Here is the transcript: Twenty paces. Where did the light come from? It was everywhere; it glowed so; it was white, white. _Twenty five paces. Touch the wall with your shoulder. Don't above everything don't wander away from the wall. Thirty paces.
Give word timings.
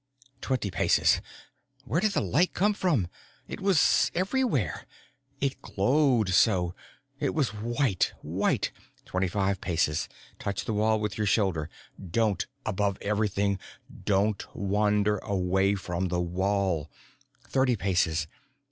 Twenty 0.41 0.71
paces. 0.71 1.21
Where 1.85 2.01
did 2.01 2.13
the 2.13 2.21
light 2.23 2.55
come 2.55 2.73
from? 2.73 3.07
It 3.47 3.61
was 3.61 4.09
everywhere; 4.15 4.87
it 5.39 5.61
glowed 5.61 6.29
so; 6.29 6.73
it 7.19 7.35
was 7.35 7.49
white, 7.53 8.11
white. 8.23 8.71
_Twenty 9.05 9.29
five 9.29 9.61
paces. 9.61 10.09
Touch 10.39 10.65
the 10.65 10.73
wall 10.73 10.99
with 10.99 11.19
your 11.19 11.27
shoulder. 11.27 11.69
Don't 12.03 12.47
above 12.65 12.97
everything 13.03 13.59
don't 14.03 14.43
wander 14.55 15.19
away 15.19 15.75
from 15.75 16.07
the 16.07 16.19
wall. 16.19 16.89
Thirty 17.47 17.75
paces. 17.75 18.25